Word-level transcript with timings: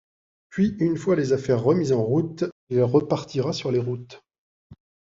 Puis, 0.49 0.75
une 0.79 0.97
fois 0.97 1.15
les 1.15 1.31
affaires 1.31 1.61
remises 1.61 1.91
en 1.91 2.01
route, 2.01 2.45
il 2.69 2.81
repartira 2.81 3.53
sur 3.53 3.71
les 3.71 3.77
routes. 3.77 4.23